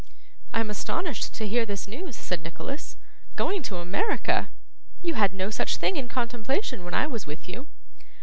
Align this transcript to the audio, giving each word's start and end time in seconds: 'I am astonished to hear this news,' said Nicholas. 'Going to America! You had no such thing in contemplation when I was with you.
'I 0.53 0.61
am 0.61 0.69
astonished 0.71 1.31
to 1.35 1.47
hear 1.47 1.63
this 1.63 1.87
news,' 1.87 2.15
said 2.15 2.41
Nicholas. 2.41 2.97
'Going 3.35 3.61
to 3.61 3.77
America! 3.77 4.49
You 5.03 5.13
had 5.13 5.31
no 5.31 5.51
such 5.51 5.77
thing 5.77 5.95
in 5.95 6.09
contemplation 6.09 6.83
when 6.83 6.95
I 6.95 7.05
was 7.05 7.27
with 7.27 7.47
you. 7.47 7.67